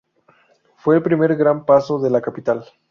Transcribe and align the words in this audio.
Fue 0.77 0.95
el 0.95 1.03
primer 1.03 1.35
gran 1.35 1.63
paseo 1.63 1.99
de 1.99 2.09
la 2.09 2.21
capital. 2.21 2.65